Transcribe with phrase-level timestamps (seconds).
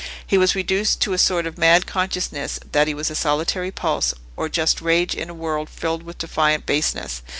[0.25, 4.15] He was reduced to a sort of mad consciousness that he was a solitary pulse
[4.35, 7.21] of just rage in a world filled with defiant baseness.